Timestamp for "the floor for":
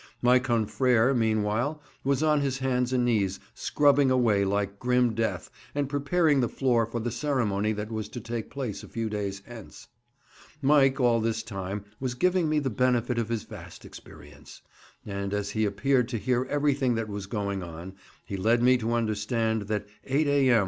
6.41-6.99